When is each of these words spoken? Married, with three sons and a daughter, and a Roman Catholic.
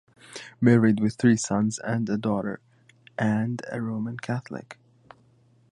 Married, 0.59 0.99
with 0.99 1.13
three 1.15 1.37
sons 1.37 1.77
and 1.77 2.09
a 2.09 2.17
daughter, 2.17 2.59
and 3.19 3.61
a 3.71 3.79
Roman 3.79 4.17
Catholic. 4.17 4.79